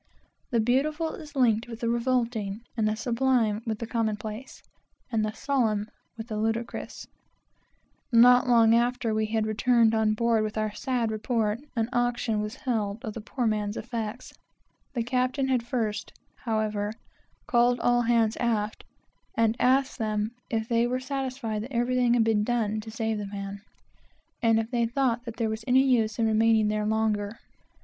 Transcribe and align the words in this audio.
The 0.49 0.59
beautiful 0.59 1.11
is 1.13 1.35
linked 1.35 1.67
with 1.67 1.81
the 1.81 1.87
revolting, 1.87 2.61
the 2.75 2.95
sublime 2.95 3.61
with 3.67 3.77
the 3.77 3.85
commonplace, 3.85 4.63
and 5.11 5.23
the 5.23 5.31
solemn 5.31 5.91
with 6.17 6.27
the 6.27 6.37
ludicrous. 6.37 7.05
We 8.11 8.17
had 8.23 8.45
hardly 9.03 9.39
returned 9.43 9.93
on 9.93 10.15
board 10.15 10.41
with 10.43 10.57
our 10.57 10.73
sad 10.73 11.11
report, 11.11 11.59
before 11.59 11.79
an 11.83 11.89
auction 11.93 12.41
was 12.41 12.55
held 12.55 13.05
of 13.05 13.13
the 13.13 13.21
poor 13.21 13.45
man's 13.45 13.77
clothes. 13.77 14.33
The 14.93 15.03
captain 15.03 15.49
had 15.49 15.61
first, 15.61 16.11
however, 16.45 16.93
called 17.45 17.79
all 17.79 18.01
hands 18.01 18.35
aft 18.37 18.83
and 19.35 19.55
asked 19.59 19.99
them 19.99 20.31
if 20.49 20.67
they 20.67 20.87
were 20.87 20.99
satisfied 20.99 21.61
that 21.61 21.71
everything 21.75 22.15
had 22.15 22.23
been 22.23 22.43
done 22.43 22.81
to 22.81 22.89
save 22.89 23.19
the 23.19 23.27
man, 23.27 23.61
and 24.41 24.57
if 24.59 24.71
they 24.71 24.87
thought 24.87 25.21
there 25.37 25.47
was 25.47 25.63
any 25.67 25.83
use 25.83 26.17
in 26.17 26.25
remaining 26.25 26.69
there 26.69 26.87
longer. 26.87 27.37